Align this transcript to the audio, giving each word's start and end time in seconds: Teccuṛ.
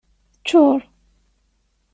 Teccuṛ. 0.33 0.79